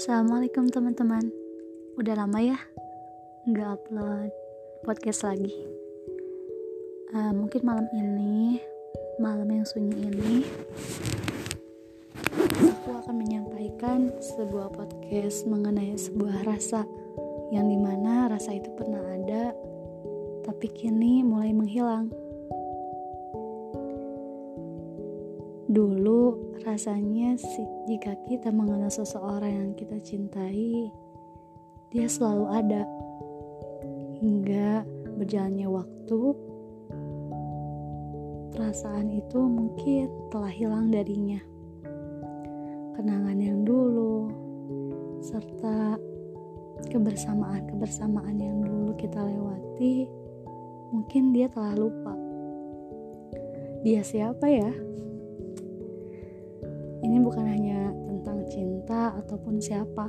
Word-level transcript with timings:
Assalamualaikum 0.00 0.72
teman-teman. 0.72 1.28
Udah 2.00 2.24
lama 2.24 2.40
ya 2.40 2.56
nggak 3.44 3.68
upload 3.68 4.32
podcast 4.80 5.28
lagi. 5.28 5.52
Uh, 7.12 7.36
Mungkin 7.36 7.60
malam 7.60 7.84
ini 7.92 8.64
Malam 9.20 9.44
yang 9.52 9.68
sunyi 9.68 10.08
ini 10.08 10.48
Aku 12.64 12.96
akan 12.96 13.12
menyampaikan 13.12 14.08
sebuah 14.24 14.72
podcast 14.72 15.44
mengenai 15.44 15.92
sebuah 15.92 16.48
rasa 16.48 16.88
Yang 17.52 17.76
di 17.76 17.78
mana 17.84 18.32
rasa 18.32 18.56
itu 18.56 18.72
pernah 18.72 19.04
ada 19.04 19.52
Tapi 20.48 20.64
kini 20.72 21.20
mulai 21.20 21.52
menghilang 21.52 22.08
Dulu 25.70 26.34
rasanya 26.66 27.38
sih 27.38 27.68
jika 27.86 28.18
kita 28.26 28.50
mengenal 28.50 28.90
seseorang 28.90 29.54
yang 29.54 29.70
kita 29.78 30.02
cintai, 30.02 30.90
dia 31.94 32.10
selalu 32.10 32.46
ada. 32.50 32.82
Hingga 34.18 34.82
berjalannya 35.14 35.70
waktu, 35.70 36.20
perasaan 38.50 39.14
itu 39.14 39.38
mungkin 39.38 40.10
telah 40.34 40.50
hilang 40.50 40.90
darinya. 40.90 41.38
Kenangan 42.98 43.38
yang 43.38 43.62
dulu, 43.62 44.26
serta 45.22 45.94
kebersamaan-kebersamaan 46.90 48.42
yang 48.42 48.58
dulu 48.58 48.90
kita 48.98 49.22
lewati, 49.22 50.10
mungkin 50.90 51.30
dia 51.30 51.46
telah 51.46 51.78
lupa. 51.78 52.18
Dia 53.86 54.02
siapa 54.02 54.50
ya? 54.50 54.90
Ini 57.20 57.28
bukan 57.28 57.52
hanya 57.52 57.92
tentang 58.08 58.48
cinta 58.48 59.12
ataupun 59.20 59.60
siapa. 59.60 60.08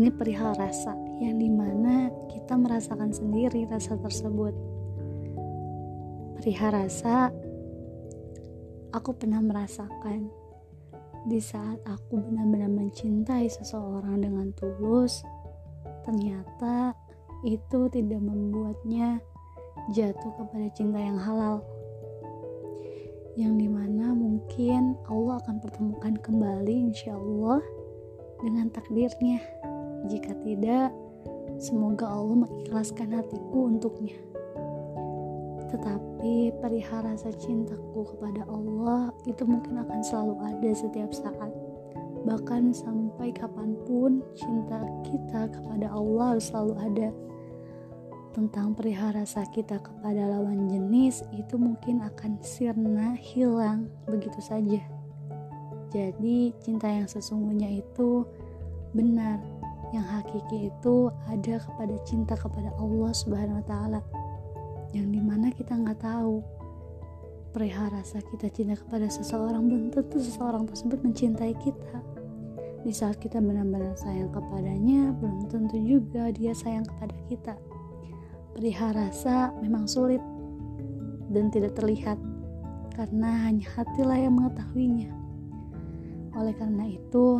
Ini 0.00 0.08
perihal 0.16 0.56
rasa 0.56 0.96
yang 1.20 1.36
di 1.36 1.52
mana 1.52 2.08
kita 2.32 2.56
merasakan 2.56 3.12
sendiri 3.12 3.68
rasa 3.68 4.00
tersebut. 4.00 4.56
Perihal 6.40 6.72
rasa 6.72 7.28
aku 8.96 9.12
pernah 9.12 9.44
merasakan 9.44 10.32
di 11.28 11.36
saat 11.36 11.84
aku 11.84 12.16
benar-benar 12.16 12.72
mencintai 12.72 13.52
seseorang 13.52 14.24
dengan 14.24 14.48
tulus 14.56 15.20
ternyata 16.08 16.96
itu 17.44 17.92
tidak 17.92 18.24
membuatnya 18.24 19.20
jatuh 19.92 20.32
kepada 20.32 20.72
cinta 20.72 20.96
yang 20.96 21.20
halal. 21.20 21.60
Yang 23.36 23.52
di 23.60 23.68
mana 23.68 23.87
mungkin 24.38 24.94
Allah 25.10 25.42
akan 25.42 25.58
pertemukan 25.58 26.14
kembali 26.22 26.94
insya 26.94 27.10
Allah 27.18 27.58
dengan 28.38 28.70
takdirnya. 28.70 29.42
Jika 30.06 30.30
tidak 30.46 30.94
semoga 31.58 32.06
Allah 32.06 32.46
mengikhlaskan 32.46 33.18
hatiku 33.18 33.66
untuknya. 33.66 34.14
Tetapi 35.74 36.54
perihal 36.62 37.02
rasa 37.02 37.34
cintaku 37.34 38.14
kepada 38.14 38.46
Allah 38.46 39.10
itu 39.26 39.42
mungkin 39.42 39.82
akan 39.82 40.06
selalu 40.06 40.38
ada 40.38 40.70
setiap 40.70 41.10
saat. 41.10 41.50
Bahkan 42.22 42.70
sampai 42.70 43.34
kapan 43.34 43.74
pun 43.90 44.22
cinta 44.38 44.86
kita 45.02 45.50
kepada 45.50 45.90
Allah 45.90 46.38
selalu 46.38 46.78
ada 46.78 47.08
tentang 48.32 48.76
perihal 48.76 49.16
rasa 49.16 49.46
kita 49.50 49.80
kepada 49.80 50.28
lawan 50.28 50.68
jenis 50.68 51.24
itu 51.32 51.56
mungkin 51.56 52.04
akan 52.04 52.36
sirna 52.44 53.16
hilang 53.16 53.88
begitu 54.04 54.38
saja. 54.40 54.80
Jadi 55.88 56.52
cinta 56.60 56.88
yang 56.88 57.08
sesungguhnya 57.08 57.80
itu 57.80 58.28
benar, 58.92 59.40
yang 59.96 60.04
hakiki 60.04 60.68
itu 60.68 61.08
ada 61.28 61.56
kepada 61.56 61.96
cinta 62.04 62.34
kepada 62.36 62.68
Allah 62.76 63.12
Subhanahu 63.16 63.60
wa 63.60 63.66
taala. 63.66 64.00
Yang 64.92 65.06
di 65.16 65.20
mana 65.24 65.48
kita 65.48 65.72
nggak 65.72 66.00
tahu 66.04 66.44
perihal 67.56 67.88
rasa 67.88 68.20
kita 68.20 68.52
cinta 68.52 68.76
kepada 68.76 69.08
seseorang 69.08 69.64
belum 69.64 69.84
tentu 69.88 70.20
seseorang 70.20 70.68
tersebut 70.68 71.00
mencintai 71.00 71.56
kita. 71.56 72.04
Di 72.84 72.92
saat 72.92 73.16
kita 73.16 73.40
benar-benar 73.40 73.96
sayang 73.96 74.30
kepadanya, 74.30 75.16
belum 75.16 75.48
tentu 75.48 75.76
juga 75.80 76.30
dia 76.30 76.52
sayang 76.52 76.84
kepada 76.84 77.16
kita 77.26 77.54
perihal 78.58 78.90
rasa 78.90 79.54
memang 79.62 79.86
sulit 79.86 80.18
dan 81.30 81.46
tidak 81.54 81.78
terlihat 81.78 82.18
karena 82.90 83.46
hanya 83.46 83.62
hatilah 83.78 84.18
yang 84.18 84.34
mengetahuinya. 84.34 85.14
Oleh 86.34 86.50
karena 86.58 86.90
itu, 86.90 87.38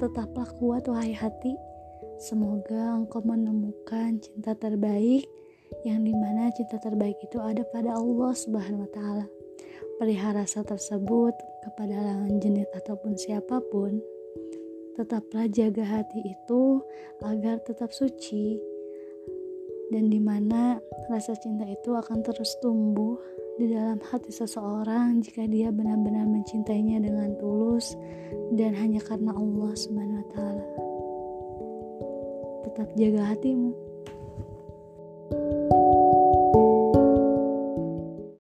tetaplah 0.00 0.48
kuat 0.56 0.88
wahai 0.88 1.12
hati. 1.12 1.52
Semoga 2.16 2.96
engkau 2.96 3.20
menemukan 3.20 4.16
cinta 4.16 4.56
terbaik 4.56 5.28
yang 5.84 6.00
di 6.00 6.16
mana 6.16 6.48
cinta 6.56 6.80
terbaik 6.80 7.20
itu 7.20 7.36
ada 7.36 7.60
pada 7.68 7.92
Allah 7.92 8.32
Subhanahu 8.32 8.88
wa 8.88 8.90
taala. 8.96 9.26
Perihal 10.00 10.40
rasa 10.40 10.64
tersebut 10.64 11.36
kepada 11.68 12.00
lawan 12.00 12.40
jenis 12.40 12.64
ataupun 12.72 13.12
siapa 13.20 13.60
pun, 13.68 14.00
tetaplah 14.96 15.52
jaga 15.52 15.84
hati 15.84 16.32
itu 16.32 16.80
agar 17.20 17.60
tetap 17.60 17.92
suci 17.92 18.75
dan 19.94 20.10
di 20.10 20.18
mana 20.18 20.82
rasa 21.06 21.38
cinta 21.38 21.62
itu 21.66 21.94
akan 21.94 22.22
terus 22.26 22.58
tumbuh 22.58 23.14
di 23.56 23.72
dalam 23.72 23.96
hati 24.02 24.28
seseorang 24.34 25.22
jika 25.24 25.48
dia 25.48 25.72
benar-benar 25.72 26.28
mencintainya 26.28 27.00
dengan 27.00 27.32
tulus 27.40 27.96
dan 28.52 28.76
hanya 28.76 29.00
karena 29.00 29.32
Allah 29.32 29.72
Subhanahu 29.72 30.20
wa 30.20 30.28
taala. 30.34 30.66
Tetap 32.66 32.88
jaga 32.98 33.22
hatimu. 33.32 33.85